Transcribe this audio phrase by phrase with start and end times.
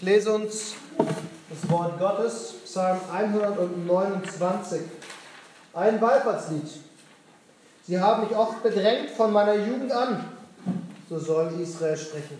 [0.00, 4.80] Ich lese uns das Wort Gottes, Psalm 129,
[5.74, 6.70] ein Wallfahrtslied.
[7.86, 10.24] Sie haben mich oft bedrängt von meiner Jugend an,
[11.06, 12.38] so soll Israel sprechen.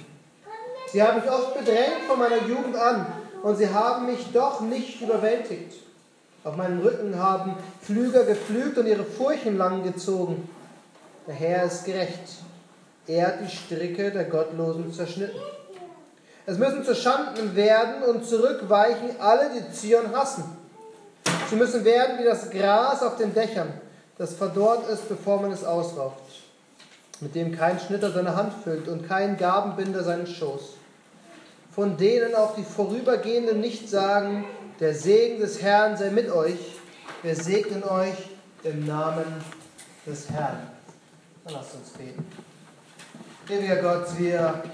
[0.91, 3.05] Sie haben mich oft bedrängt von meiner Jugend an
[3.43, 5.75] und sie haben mich doch nicht überwältigt.
[6.45, 10.49] Auf meinem Rücken haben Flüger geflügt und ihre Furchen lang gezogen.
[11.27, 12.39] Der Herr ist gerecht.
[13.07, 15.39] Er hat die Stricke der Gottlosen zerschnitten.
[16.51, 20.43] Es müssen zu Schanden werden und zurückweichen alle, die Zion hassen.
[21.49, 23.73] Sie müssen werden wie das Gras auf den Dächern,
[24.19, 26.25] das verdorrt ist, bevor man es ausrauft,
[27.21, 30.75] mit dem kein Schnitter seine Hand füllt und kein Gabenbinder seinen Schoß.
[31.73, 34.45] Von denen auch die Vorübergehenden nicht sagen,
[34.81, 36.59] der Segen des Herrn sei mit euch.
[37.23, 38.17] Wir segnen euch
[38.65, 39.25] im Namen
[40.05, 40.59] des Herrn.
[41.45, 42.27] Dann lasst uns beten.
[43.49, 44.65] Ewiger Gott, wir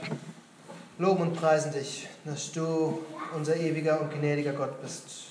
[0.99, 2.99] loben und preisen dich, dass du
[3.35, 5.27] unser ewiger und gnädiger Gott bist.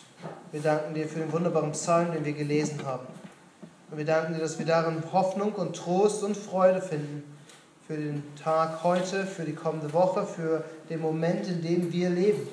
[0.51, 3.05] Wir danken dir für den wunderbaren Psalm, den wir gelesen haben.
[3.91, 7.23] Und wir danken dir, dass wir darin Hoffnung und Trost und Freude finden
[7.88, 12.47] für den Tag heute, für die kommende Woche, für den Moment, in dem wir leben.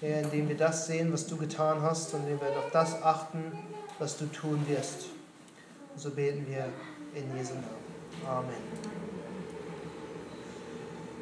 [0.00, 3.52] Herr, indem wir das sehen, was du getan hast und indem wir auf das achten,
[3.98, 5.06] was du tun wirst.
[5.94, 6.66] Und so beten wir
[7.14, 7.66] in Jesu Namen.
[8.28, 9.01] Amen.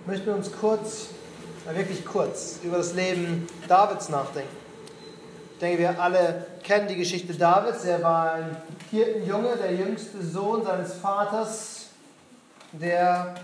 [0.02, 1.08] Ich möchte uns kurz,
[1.70, 4.56] wirklich kurz, über das Leben Davids nachdenken.
[5.52, 7.84] Ich denke, wir alle kennen die Geschichte Davids.
[7.84, 8.56] Er war ein
[8.90, 11.88] Hirtenjunge, der jüngste Sohn seines Vaters,
[12.72, 13.34] der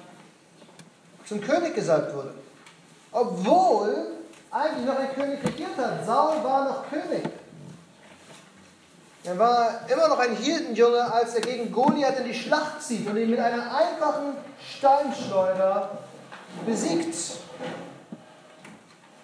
[1.26, 2.32] zum König gesalbt wurde.
[3.12, 4.06] Obwohl
[4.50, 6.06] eigentlich noch ein König regiert hat.
[6.06, 7.22] Saul war noch König.
[9.24, 13.16] Er war immer noch ein Hirtenjunge, als er gegen Goliath in die Schlacht zieht und
[13.18, 14.36] ihn mit einer einfachen
[14.78, 15.98] Steinschleuder
[16.64, 17.14] besiegt.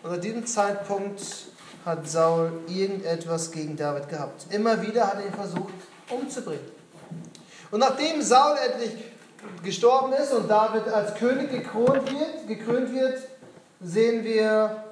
[0.02, 1.22] Und an diesem Zeitpunkt
[1.84, 4.46] hat Saul irgendetwas gegen David gehabt.
[4.50, 5.72] Immer wieder hat er ihn versucht
[6.10, 6.64] umzubringen.
[7.70, 8.92] Und nachdem Saul endlich
[9.62, 13.18] gestorben ist und David als König gekrönt wird, gekrönt wird
[13.80, 14.84] sehen wir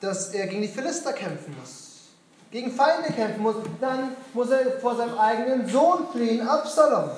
[0.00, 2.02] dass er gegen die Philister kämpfen muss,
[2.50, 3.56] gegen Feinde kämpfen muss.
[3.80, 7.10] Dann muss er vor seinem eigenen Sohn fliehen, Absalom.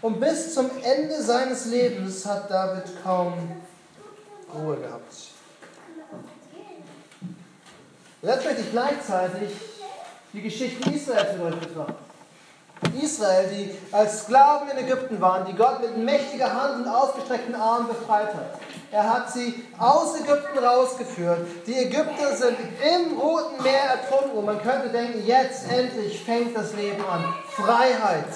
[0.00, 3.34] Und bis zum Ende seines Lebens hat David kaum
[4.54, 5.12] Ruhe gehabt.
[8.22, 9.50] Jetzt möchte ich gleichzeitig
[10.32, 12.08] die Geschichte Israels mit betrachten.
[13.02, 17.88] Israel, die als Sklaven in Ägypten waren, die Gott mit mächtiger Hand und ausgestreckten Armen
[17.88, 18.58] befreit hat.
[18.90, 21.46] Er hat sie aus Ägypten rausgeführt.
[21.66, 26.72] Die Ägypter sind im Roten Meer ertrunken und man könnte denken, jetzt endlich fängt das
[26.74, 27.34] Leben an.
[27.50, 28.26] Freiheit,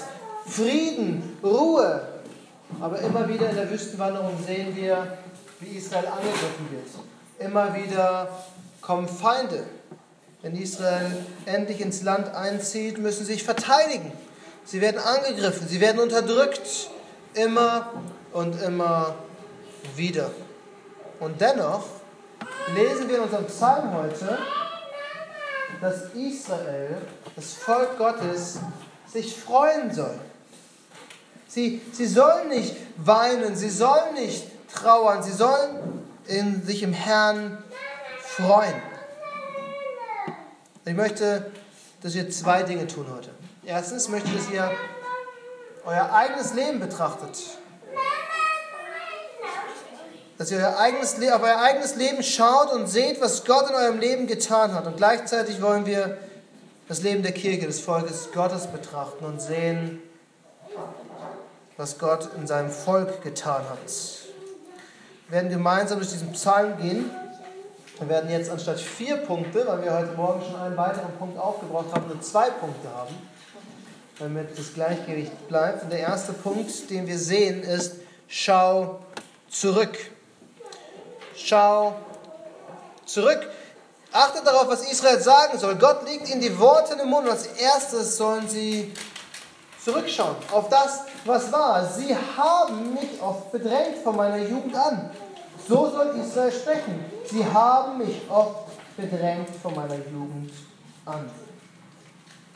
[0.46, 2.08] Frieden, Ruhe.
[2.80, 5.18] Aber immer wieder in der Wüstenwanderung sehen wir,
[5.60, 6.88] wie Israel angegriffen wird.
[7.38, 8.28] Immer wieder
[8.80, 9.64] kommen Feinde.
[10.42, 14.12] Wenn Israel endlich ins Land einzieht, müssen sie sich verteidigen.
[14.64, 16.90] Sie werden angegriffen, sie werden unterdrückt,
[17.34, 17.90] immer
[18.32, 19.14] und immer
[19.96, 20.30] wieder.
[21.20, 21.84] Und dennoch
[22.74, 24.38] lesen wir in unserem Psalm heute,
[25.80, 26.96] dass Israel,
[27.36, 28.58] das Volk Gottes,
[29.06, 30.18] sich freuen soll.
[31.54, 37.62] Sie, sie sollen nicht weinen, sie sollen nicht trauern, sie sollen in, sich im Herrn
[38.22, 38.72] freuen.
[40.86, 41.50] Ich möchte,
[42.00, 43.28] dass wir zwei Dinge tun heute.
[43.66, 44.70] Erstens möchte ich, dass ihr
[45.84, 47.38] euer eigenes Leben betrachtet.
[50.38, 54.00] Dass ihr euer eigenes, auf euer eigenes Leben schaut und seht, was Gott in eurem
[54.00, 54.86] Leben getan hat.
[54.86, 56.16] Und gleichzeitig wollen wir
[56.88, 60.00] das Leben der Kirche, des Volkes Gottes betrachten und sehen,
[61.76, 63.78] was Gott in seinem Volk getan hat.
[65.28, 67.10] Wir werden gemeinsam durch diesen Psalm gehen.
[67.98, 71.94] Wir werden jetzt anstatt vier Punkte, weil wir heute Morgen schon einen weiteren Punkt aufgebraucht
[71.94, 73.14] haben, nur zwei Punkte haben
[74.22, 75.82] damit das Gleichgewicht bleibt.
[75.82, 77.96] Und der erste Punkt, den wir sehen, ist,
[78.28, 79.00] schau
[79.50, 79.98] zurück.
[81.36, 81.94] Schau
[83.04, 83.48] zurück.
[84.12, 85.76] Achtet darauf, was Israel sagen soll.
[85.76, 87.28] Gott legt ihnen die Worte in den Mund.
[87.28, 88.92] Als erstes sollen sie
[89.84, 91.84] zurückschauen auf das, was war.
[91.86, 95.10] Sie haben mich oft bedrängt von meiner Jugend an.
[95.68, 97.04] So soll Israel sprechen.
[97.24, 100.52] Sie haben mich oft bedrängt von meiner Jugend
[101.04, 101.30] an.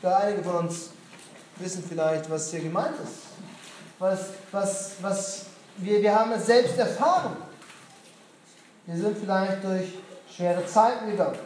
[0.01, 0.89] Da einige von uns
[1.57, 3.23] wissen vielleicht, was hier gemeint ist.
[3.99, 4.19] Was,
[4.51, 5.45] was, was
[5.77, 7.37] wir, wir haben es selbst erfahren.
[8.85, 9.93] Wir sind vielleicht durch
[10.33, 11.39] schwere Zeiten gegangen.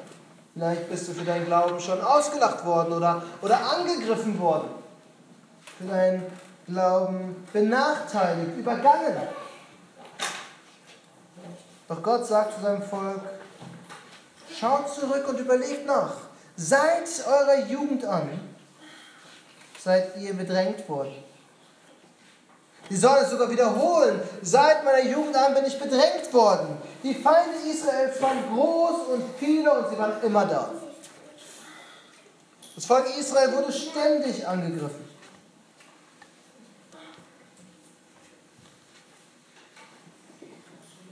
[0.53, 4.80] Vielleicht bist du für deinen Glauben schon ausgelacht worden oder, oder angegriffen worden.
[5.87, 6.25] Deinen
[6.67, 9.17] Glauben benachteiligt, übergangen.
[11.87, 13.21] Doch Gott sagt zu seinem Volk,
[14.57, 16.13] schaut zurück und überlegt nach.
[16.55, 18.29] Seit eurer Jugend an
[19.77, 21.15] seid ihr bedrängt worden.
[22.89, 24.21] Sie sollen es sogar wiederholen.
[24.41, 26.77] Seit meiner Jugend an bin ich bedrängt worden.
[27.03, 30.69] Die Feinde Israels waren groß und viele und sie waren immer da.
[32.75, 35.10] Das Volk Israel wurde ständig angegriffen.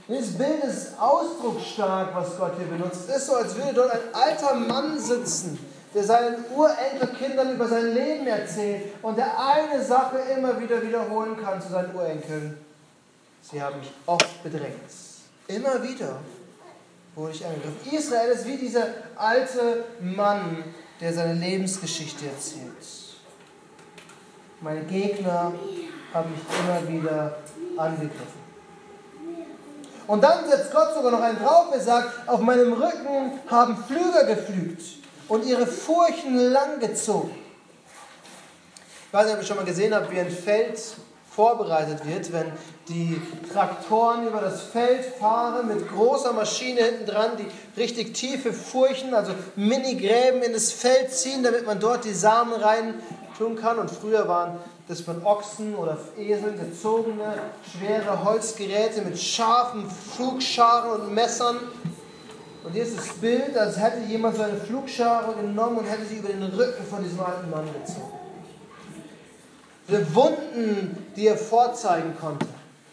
[0.08, 3.08] Dieses Bild ist ausdrucksstark, was Gott hier benutzt.
[3.08, 5.58] Es ist so, als würde dort ein alter Mann sitzen,
[5.94, 11.60] der seinen Urenkelkindern über sein Leben erzählt und der eine Sache immer wieder wiederholen kann
[11.60, 12.58] zu seinen Urenkeln.
[13.42, 14.74] Sie haben mich oft bedrängt.
[15.46, 16.18] Immer wieder
[17.14, 17.76] wurde ich angegriffen.
[17.92, 18.86] Israel ist wie dieser
[19.16, 20.64] alte Mann,
[21.00, 22.86] der seine Lebensgeschichte erzählt.
[24.60, 25.52] Meine Gegner
[26.12, 27.38] haben mich immer wieder
[27.76, 28.39] angegriffen.
[30.10, 34.24] Und dann setzt Gott sogar noch einen drauf, er sagt, auf meinem Rücken haben Flüger
[34.24, 34.82] geflügt
[35.28, 37.30] und ihre Furchen langgezogen.
[39.06, 40.80] Ich weiß nicht, ob ihr schon mal gesehen habt, wie ein Feld
[41.30, 42.50] vorbereitet wird, wenn
[42.88, 43.22] die
[43.52, 47.46] Traktoren über das Feld fahren mit großer Maschine hinten dran, die
[47.80, 52.94] richtig tiefe Furchen, also Mini-Gräben in das Feld ziehen, damit man dort die Samen rein
[53.38, 53.78] tun kann.
[53.78, 54.58] Und früher waren
[54.90, 57.34] das von Ochsen oder Eseln gezogene,
[57.70, 61.58] schwere Holzgeräte mit scharfen Flugscharen und Messern.
[62.64, 66.16] Und hier ist das Bild, als hätte jemand so eine Flugschare genommen und hätte sie
[66.16, 68.12] über den Rücken von diesem alten Mann gezogen.
[69.88, 72.46] Diese Wunden, die er vorzeigen konnte,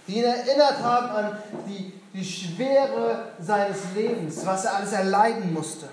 [0.07, 5.87] die ihn erinnert haben an die, die Schwere seines Lebens, was er alles erleiden musste.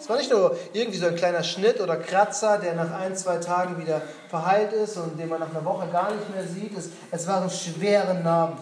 [0.00, 3.36] Es war nicht nur irgendwie so ein kleiner Schnitt oder Kratzer, der nach ein, zwei
[3.36, 4.00] Tagen wieder
[4.30, 6.76] verheilt ist und den man nach einer Woche gar nicht mehr sieht.
[6.76, 8.56] Es, es waren schwere Narben.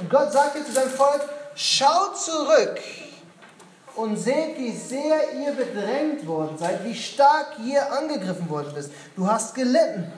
[0.00, 1.20] Und Gott sagte zu seinem Volk,
[1.54, 2.80] schaut zurück
[3.96, 8.90] und seht, wie sehr ihr bedrängt worden seid, wie stark ihr angegriffen worden bist.
[9.14, 10.10] Du hast gelitten.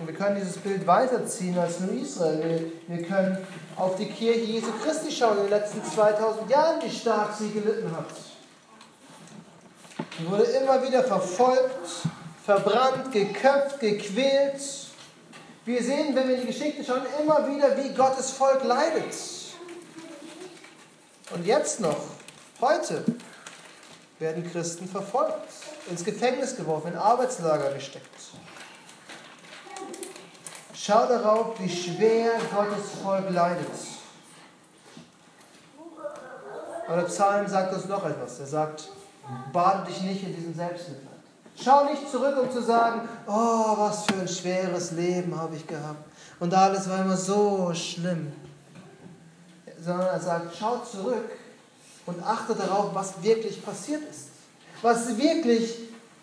[0.00, 2.72] Und wir können dieses Bild weiterziehen als nur Israel.
[2.88, 3.36] Wir, wir können
[3.76, 7.94] auf die Kirche Jesu Christi schauen in den letzten 2000 Jahren, wie stark sie gelitten
[7.94, 8.06] hat.
[10.18, 12.08] Sie wurde immer wieder verfolgt,
[12.46, 14.62] verbrannt, geköpft, gequält.
[15.66, 19.14] Wir sehen, wenn wir in die Geschichte schauen, immer wieder, wie Gottes Volk leidet.
[21.34, 22.00] Und jetzt noch,
[22.62, 23.04] heute,
[24.18, 25.52] werden Christen verfolgt,
[25.90, 28.06] ins Gefängnis geworfen, in Arbeitslager gesteckt.
[30.82, 33.66] Schau darauf, wie schwer Gottes Volk leidet.
[36.86, 38.40] Aber der Psalm sagt uns noch etwas.
[38.40, 38.88] Er sagt,
[39.52, 41.20] bade dich nicht in diesem Selbstmitleid.
[41.62, 46.02] Schau nicht zurück, um zu sagen, oh, was für ein schweres Leben habe ich gehabt.
[46.38, 48.32] Und alles war immer so schlimm.
[49.84, 51.30] Sondern er sagt, schau zurück
[52.06, 54.28] und achte darauf, was wirklich passiert ist.
[54.80, 55.76] Was wirklich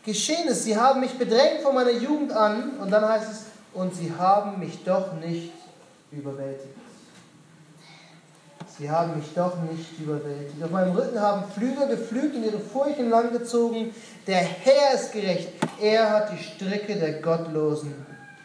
[0.04, 0.64] geschehen ist.
[0.64, 2.80] Sie haben mich bedrängt von meiner Jugend an.
[2.80, 5.54] Und dann heißt es, und sie haben mich doch nicht
[6.12, 6.76] überwältigt.
[8.76, 10.64] Sie haben mich doch nicht überwältigt.
[10.64, 13.94] Auf meinem Rücken haben Flüger geflügt und ihre Furchen langgezogen.
[14.26, 15.50] Der Herr ist gerecht.
[15.80, 17.94] Er hat die Stricke der Gottlosen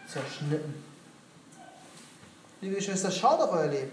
[0.06, 0.74] zerschnitten.
[2.60, 3.92] Liebe Geschwister, schaut auf euer Leben.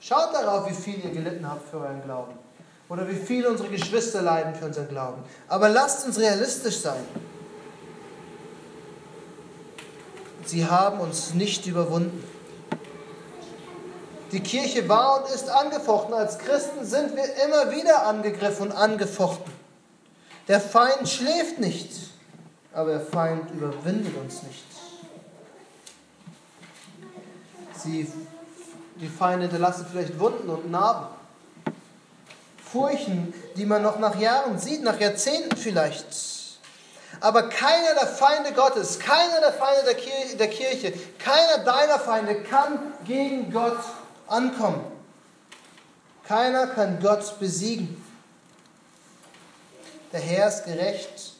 [0.00, 2.32] Schaut darauf, wie viel ihr gelitten habt für euren Glauben.
[2.88, 5.22] Oder wie viel unsere Geschwister leiden für unseren Glauben.
[5.46, 7.04] Aber lasst uns realistisch sein.
[10.48, 12.22] Sie haben uns nicht überwunden.
[14.32, 16.12] Die Kirche war und ist angefochten.
[16.14, 19.52] Als Christen sind wir immer wieder angegriffen und angefochten.
[20.48, 21.90] Der Feind schläft nicht,
[22.72, 24.64] aber der Feind überwindet uns nicht.
[27.76, 28.10] Sie,
[29.00, 31.06] die Feinde hinterlassen vielleicht Wunden und Narben.
[32.64, 36.35] Furchen, die man noch nach Jahren sieht, nach Jahrzehnten vielleicht.
[37.20, 42.42] Aber keiner der Feinde Gottes, keiner der Feinde der Kirche, der Kirche, keiner deiner Feinde
[42.42, 43.78] kann gegen Gott
[44.26, 44.84] ankommen.
[46.26, 48.02] Keiner kann Gott besiegen.
[50.12, 51.34] Der Herr ist gerecht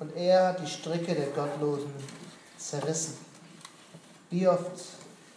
[0.00, 1.92] und er hat die Stricke der Gottlosen
[2.58, 3.16] zerrissen.
[4.30, 4.80] Wie oft,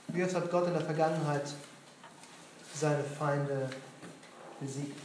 [0.08, 1.44] wie oft hat Gott in der Vergangenheit
[2.74, 3.70] seine Feinde
[4.60, 5.00] besiegt?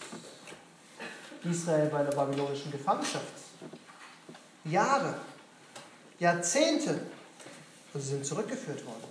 [1.45, 3.50] Israel bei der babylonischen Gefangenschaft
[4.65, 5.15] Jahre,
[6.19, 7.01] Jahrzehnte
[7.93, 9.05] und sie sind zurückgeführt worden.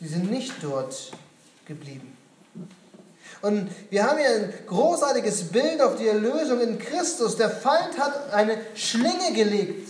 [0.00, 1.12] Sie sind nicht dort
[1.66, 2.16] geblieben.
[3.40, 7.36] Und wir haben hier ein großartiges Bild auf die Erlösung in Christus.
[7.36, 9.88] Der Feind hat eine Schlinge gelegt.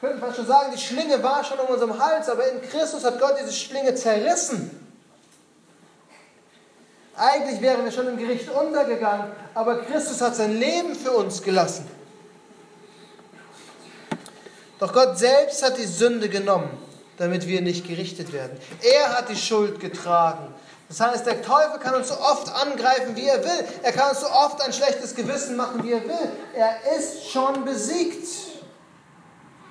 [0.00, 3.18] könnten fast schon sagen, die Schlinge war schon um unserem Hals, aber in Christus hat
[3.18, 4.70] Gott diese Schlinge zerrissen.
[7.16, 11.86] Eigentlich wären wir schon im Gericht untergegangen, aber Christus hat sein Leben für uns gelassen.
[14.78, 16.70] Doch Gott selbst hat die Sünde genommen,
[17.16, 18.58] damit wir nicht gerichtet werden.
[18.82, 20.52] Er hat die Schuld getragen.
[20.88, 23.64] Das heißt, der Teufel kann uns so oft angreifen, wie er will.
[23.82, 26.30] Er kann uns so oft ein schlechtes Gewissen machen, wie er will.
[26.54, 28.28] Er ist schon besiegt.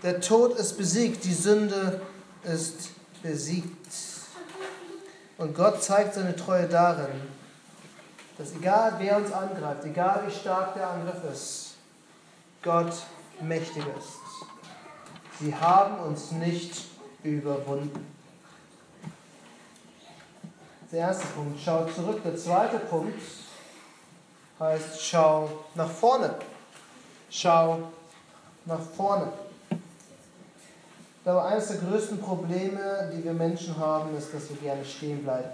[0.01, 2.01] Der Tod ist besiegt, die Sünde
[2.43, 2.89] ist
[3.21, 3.87] besiegt.
[5.37, 7.21] Und Gott zeigt seine Treue darin,
[8.37, 11.75] dass egal wer uns angreift, egal wie stark der Angriff ist,
[12.61, 12.93] Gott
[13.41, 14.22] mächtig ist.
[15.39, 16.85] Sie haben uns nicht
[17.23, 18.13] überwunden.
[20.91, 22.21] Der erste Punkt, schau zurück.
[22.23, 23.19] Der zweite Punkt
[24.59, 26.35] heißt, schau nach vorne.
[27.29, 27.79] Schau
[28.65, 29.33] nach vorne.
[29.71, 35.23] Ich glaube, eines der größten Probleme, die wir Menschen haben, ist, dass wir gerne stehen
[35.23, 35.49] bleiben.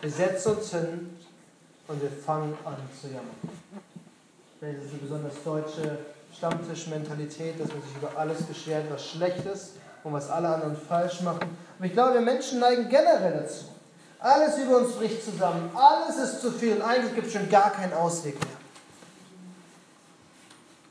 [0.00, 1.18] Wir setzen uns hin
[1.88, 3.36] und wir fangen an zu jammern.
[4.60, 5.98] Das ist eine besonders deutsche
[6.38, 9.72] Stammtischmentalität, dass man sich über alles beschwert, was schlecht ist
[10.04, 11.40] und was alle anderen falsch machen.
[11.76, 13.64] Aber ich glaube, wir Menschen neigen generell dazu.
[14.20, 17.70] Alles über uns bricht zusammen, alles ist zu viel und eigentlich gibt es schon gar
[17.70, 18.56] keinen Ausweg mehr.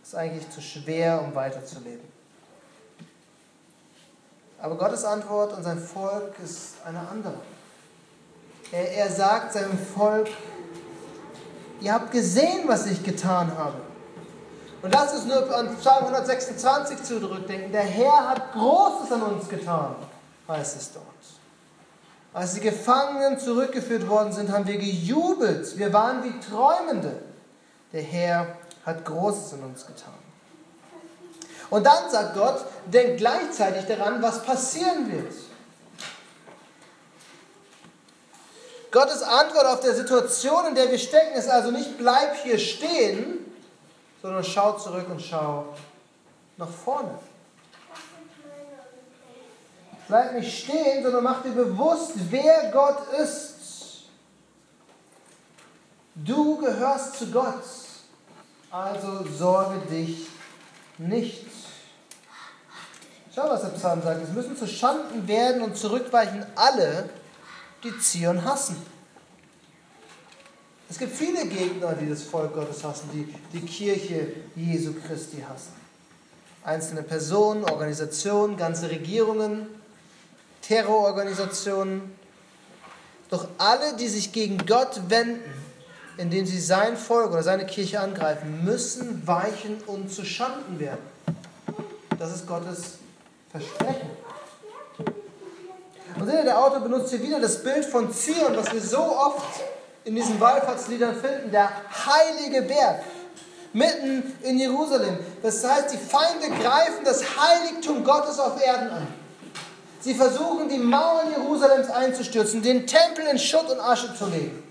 [0.02, 2.06] Es ist eigentlich zu schwer, um weiterzuleben.
[4.60, 7.36] Aber Gottes Antwort an sein Volk ist eine andere.
[8.72, 10.30] Er, er sagt seinem Volk,
[11.82, 13.87] ihr habt gesehen, was ich getan habe.
[14.82, 17.72] Und das ist nur an Psalm 126 zurückdenken.
[17.72, 19.96] Der Herr hat Großes an uns getan,
[20.48, 21.06] heißt es dort.
[22.34, 25.78] Als die Gefangenen zurückgeführt worden sind, haben wir gejubelt.
[25.78, 27.24] Wir waren wie Träumende.
[27.92, 30.14] Der Herr hat Großes an uns getan.
[31.70, 35.34] Und dann sagt Gott, denkt gleichzeitig daran, was passieren wird.
[38.92, 43.46] Gottes Antwort auf der Situation, in der wir stecken, ist also nicht bleib hier stehen,
[44.22, 45.66] sondern schau zurück und schau
[46.58, 47.20] nach vorne.
[50.08, 53.56] Bleib nicht stehen, sondern mach dir bewusst, wer Gott ist.
[56.16, 57.64] Du gehörst zu Gott,
[58.72, 60.28] also sorge dich
[60.98, 61.46] nicht.
[63.36, 64.24] Schau, was der Psalm sagt.
[64.24, 67.10] Es müssen zu Schanden werden und zurückweichen alle,
[67.84, 68.84] die Zion hassen.
[70.90, 75.74] Es gibt viele Gegner, die das Volk Gottes hassen, die die Kirche Jesu Christi hassen.
[76.64, 79.68] Einzelne Personen, Organisationen, ganze Regierungen,
[80.62, 82.16] Terrororganisationen.
[83.30, 85.42] Doch alle, die sich gegen Gott wenden,
[86.18, 91.06] indem sie sein Volk oder seine Kirche angreifen, müssen weichen und zu Schanden werden.
[92.18, 92.94] Das ist Gottes
[93.52, 94.10] Versprechen.
[96.18, 99.62] Und der Autor benutzt hier wieder das Bild von Zion, was wir so oft
[100.08, 101.70] in diesen Wallfahrtsliedern finden, der
[102.06, 103.04] heilige Berg
[103.74, 105.18] mitten in Jerusalem.
[105.44, 109.08] Das heißt, die Feinde greifen das Heiligtum Gottes auf Erden an.
[110.00, 114.64] Sie versuchen, die Mauern Jerusalems einzustürzen, den Tempel in Schutt und Asche zu legen.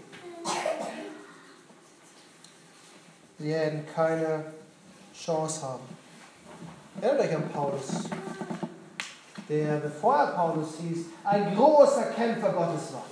[3.38, 4.44] Sie werden keine
[5.14, 5.84] Chance haben.
[7.02, 7.88] Erinnert euch an Paulus,
[9.50, 13.04] der, bevor er Paulus hieß, ein großer Kämpfer Gottes war.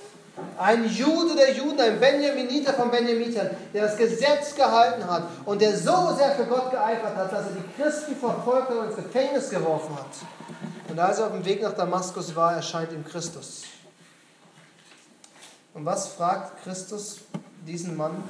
[0.58, 5.76] Ein Jude der Juden, ein Benjaminiter von Benjaminitern, der das Gesetz gehalten hat und der
[5.76, 9.96] so sehr für Gott geeifert hat, dass er die Christen verfolgt und ins Gefängnis geworfen
[9.96, 10.06] hat.
[10.88, 13.64] Und als er auf dem Weg nach Damaskus war, erscheint ihm Christus.
[15.74, 17.20] Und was fragt Christus
[17.66, 18.22] diesen Mann?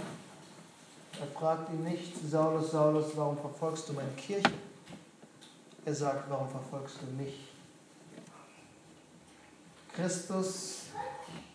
[1.20, 4.50] Er fragt ihn nicht, Saulus, Saulus, warum verfolgst du meine Kirche?
[5.84, 7.48] Er sagt, warum verfolgst du mich?
[9.94, 10.84] Christus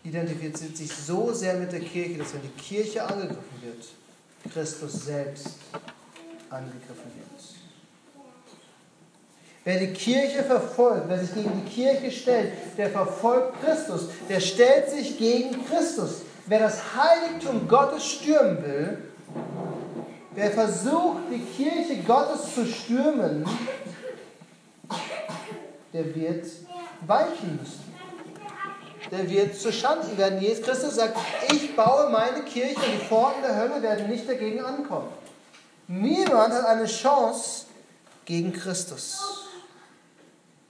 [0.04, 3.86] identifiziert sich so sehr mit der Kirche, dass wenn die Kirche angegriffen wird,
[4.52, 5.56] Christus selbst
[6.50, 7.30] angegriffen wird.
[9.66, 14.90] Wer die Kirche verfolgt, wer sich gegen die Kirche stellt, der verfolgt Christus, der stellt
[14.90, 16.22] sich gegen Christus.
[16.48, 18.98] Wer das Heiligtum Gottes stürmen will,
[20.34, 23.46] wer versucht, die Kirche Gottes zu stürmen,
[25.94, 26.46] der wird
[27.06, 27.89] weichen müssen
[29.12, 30.40] der wird zu Schanden werden.
[30.40, 31.18] Jesus Christus sagt,
[31.52, 35.10] ich baue meine Kirche und die Pforten der Hölle werden nicht dagegen ankommen.
[35.88, 37.66] Niemand hat eine Chance
[38.26, 39.20] gegen Christus.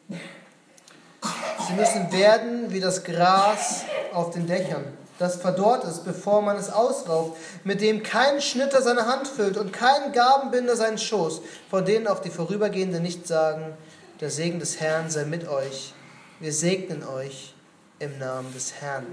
[0.09, 4.85] Sie müssen werden wie das Gras auf den Dächern,
[5.19, 9.71] das verdorrt ist, bevor man es ausrauft, mit dem kein Schnitter seine Hand füllt und
[9.71, 13.77] kein Gabenbinder seinen Schoß, von denen auch die Vorübergehenden nicht sagen,
[14.21, 15.93] Der Segen des Herrn sei mit euch.
[16.41, 17.53] Wir segnen euch
[17.99, 19.05] im Namen des Herrn.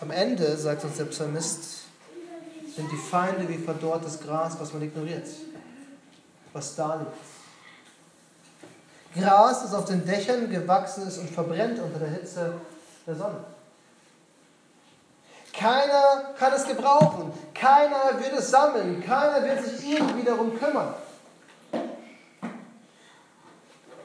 [0.00, 1.84] Am Ende, sagt uns der Psalmist,
[2.74, 5.26] sind die Feinde wie verdorrtes Gras, was man ignoriert,
[6.52, 7.12] was da liegt.
[9.14, 12.52] Gras, das auf den Dächern gewachsen ist und verbrennt unter der Hitze
[13.06, 13.44] der Sonne.
[15.54, 20.94] Keiner kann es gebrauchen, keiner wird es sammeln, keiner wird sich irgendwie darum kümmern.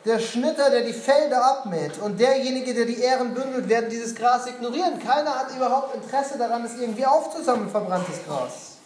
[0.03, 4.47] Der Schnitter, der die Felder abmäht und derjenige, der die Ähren bündelt, werden dieses Gras
[4.47, 4.99] ignorieren.
[4.99, 8.77] Keiner hat überhaupt Interesse daran, es irgendwie aufzusammeln, verbranntes Gras.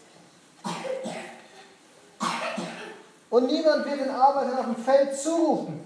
[3.30, 5.86] Und niemand wird den Arbeitern auf dem Feld zurufen.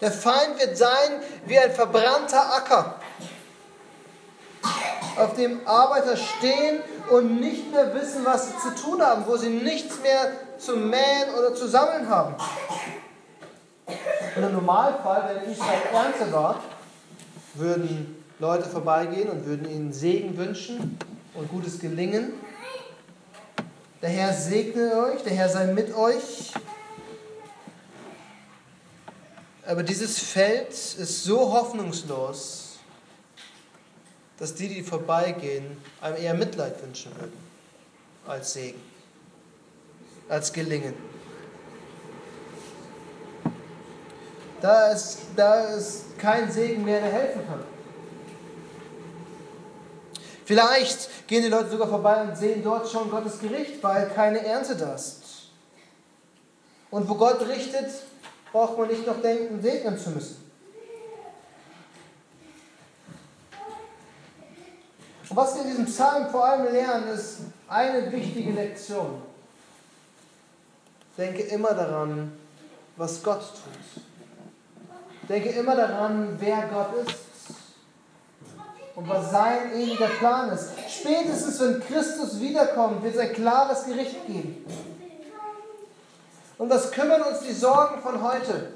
[0.00, 2.96] Der Feind wird sein wie ein verbrannter Acker,
[5.16, 9.48] auf dem Arbeiter stehen und nicht mehr wissen, was sie zu tun haben, wo sie
[9.48, 12.34] nichts mehr zu mähen oder zu sammeln haben.
[14.36, 16.62] Und im Normalfall, wenn Israel Ernte war,
[17.54, 20.98] würden Leute vorbeigehen und würden ihnen Segen wünschen
[21.34, 22.34] und gutes Gelingen.
[24.02, 26.52] Der Herr segne euch, der Herr sei mit euch.
[29.66, 32.78] Aber dieses Feld ist so hoffnungslos,
[34.38, 37.46] dass die, die vorbeigehen, einem eher Mitleid wünschen würden
[38.26, 38.80] als Segen,
[40.28, 40.94] als Gelingen.
[44.60, 47.60] Da ist, da ist kein Segen mehr, der helfen kann.
[50.44, 54.76] Vielleicht gehen die Leute sogar vorbei und sehen dort schon Gottes Gericht, weil keine Ernte
[54.76, 55.50] da ist.
[56.90, 57.90] Und wo Gott richtet,
[58.52, 60.50] braucht man nicht noch denken, segnen zu müssen.
[65.28, 69.22] Und was wir in diesem Psalm vor allem lernen, ist eine wichtige Lektion.
[71.16, 72.32] Denke immer daran,
[72.96, 74.02] was Gott tut.
[75.28, 77.16] Denke immer daran, wer Gott ist
[78.94, 80.70] und was sein ewiger Plan ist.
[80.88, 84.64] Spätestens, wenn Christus wiederkommt, wird es ein klares Gericht geben.
[86.58, 88.72] Und was kümmern uns die Sorgen von heute?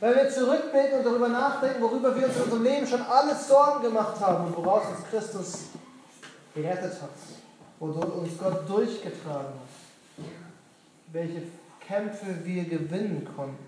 [0.00, 3.82] Wenn wir zurückblicken und darüber nachdenken, worüber wir uns in unserem Leben schon alles Sorgen
[3.82, 5.60] gemacht haben und woraus uns Christus
[6.54, 7.10] gerettet hat,
[7.80, 9.83] wodurch uns Gott durchgetragen hat,
[11.14, 11.42] welche
[11.80, 13.64] Kämpfe wir gewinnen konnten.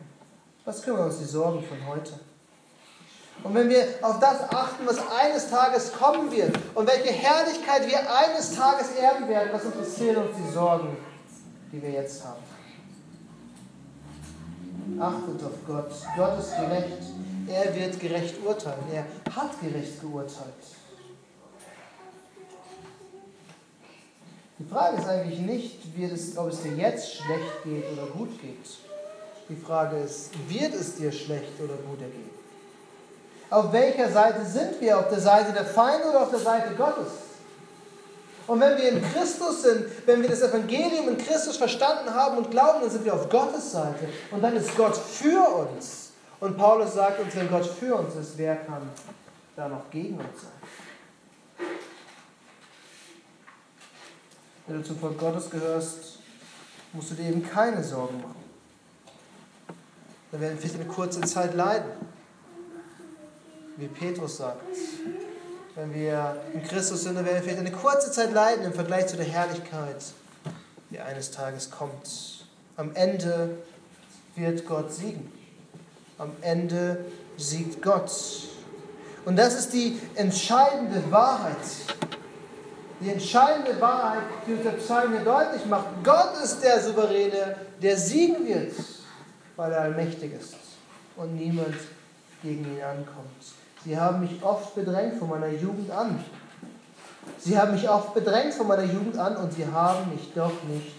[0.65, 2.19] Was kümmern uns die Sorgen von heute?
[3.45, 7.99] Und wenn wir auf das achten, was eines Tages kommen wird und welche Herrlichkeit wir
[7.99, 10.97] eines Tages erben werden, was interessieren uns die Sorgen,
[11.71, 12.43] die wir jetzt haben?
[15.01, 15.93] Achtet auf Gott.
[16.17, 17.03] Gott ist gerecht.
[17.47, 18.83] Er wird gerecht urteilen.
[18.93, 20.65] Er hat gerecht geurteilt.
[24.59, 25.81] Die Frage ist eigentlich nicht,
[26.13, 28.67] es, ob es dir jetzt schlecht geht oder gut geht.
[29.49, 32.31] Die Frage ist, wird es dir schlecht oder gut ergehen?
[33.51, 34.99] Auf welcher Seite sind wir?
[34.99, 37.13] Auf der Seite der Feinde oder auf der Seite Gottes?
[38.47, 42.51] Und wenn wir in Christus sind, wenn wir das Evangelium in Christus verstanden haben und
[42.51, 44.09] glauben, dann sind wir auf Gottes Seite.
[44.31, 46.13] Und dann ist Gott für uns.
[46.41, 48.83] Und Paulus sagt uns, wenn Gott für uns ist, wer kann
[49.55, 50.53] da noch gegen uns sein?
[54.67, 56.19] Wenn du zum Volk Gottes gehörst,
[56.93, 58.45] musst du dir eben keine Sorgen machen.
[60.33, 61.91] Dann werden wir vielleicht eine kurze Zeit leiden.
[63.77, 64.61] Wie Petrus sagt,
[65.77, 69.07] wenn wir in Christus sind, dann werden wir vielleicht eine kurze Zeit leiden im Vergleich
[69.07, 70.03] zu der Herrlichkeit,
[70.91, 72.47] die eines Tages kommt.
[72.77, 73.59] Am Ende
[74.35, 75.31] wird Gott siegen.
[76.19, 77.05] Am Ende
[77.37, 78.11] siegt Gott.
[79.27, 81.57] Und das ist die entscheidende Wahrheit.
[83.01, 85.87] Die entscheidende Wahrheit, die uns der Psalm hier deutlich macht.
[86.03, 88.73] Gott ist der Souveräne, der siegen wird,
[89.57, 90.55] weil er allmächtig ist
[91.17, 91.77] und niemand
[92.43, 93.45] gegen ihn ankommt.
[93.85, 96.25] Sie haben mich oft bedrängt von meiner Jugend an.
[97.39, 100.95] Sie haben mich oft bedrängt von meiner Jugend an und sie haben mich doch nicht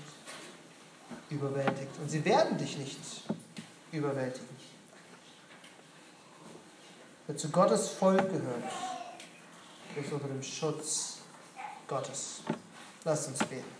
[1.29, 1.91] überwältigt.
[1.99, 2.99] Und sie werden dich nicht
[3.91, 4.57] überwältigen.
[7.25, 8.63] Wer zu Gottes Volk gehört,
[10.01, 11.16] ist unter dem Schutz
[11.87, 12.41] Gottes.
[13.03, 13.71] Lasst uns beten.